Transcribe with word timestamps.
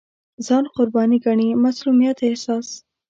ځان 0.45 0.65
قرباني 0.75 1.17
ګڼي 1.25 1.49
مظلومیت 1.63 2.17
احساس 2.27 2.67